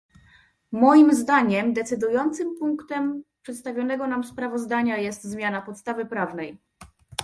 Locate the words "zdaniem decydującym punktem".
1.13-3.23